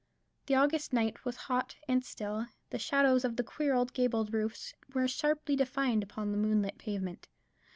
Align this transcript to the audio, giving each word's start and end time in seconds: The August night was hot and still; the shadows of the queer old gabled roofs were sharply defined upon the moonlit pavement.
The 0.47 0.55
August 0.55 0.93
night 0.93 1.25
was 1.25 1.35
hot 1.45 1.75
and 1.87 2.03
still; 2.03 2.47
the 2.71 2.79
shadows 2.79 3.23
of 3.23 3.35
the 3.35 3.43
queer 3.43 3.75
old 3.75 3.93
gabled 3.93 4.33
roofs 4.33 4.73
were 4.95 5.07
sharply 5.07 5.55
defined 5.55 6.01
upon 6.01 6.31
the 6.31 6.39
moonlit 6.39 6.79
pavement. 6.79 7.27